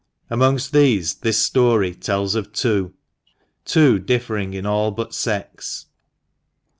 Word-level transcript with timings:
Amongst 0.31 0.71
these, 0.71 1.13
this 1.13 1.37
story 1.37 1.93
tells 1.93 2.33
of 2.33 2.51
two— 2.51 2.95
two 3.73 3.99
differing 3.99 4.55
in 4.55 4.65
all 4.65 4.89
but 4.89 5.13
sex. 5.13 5.85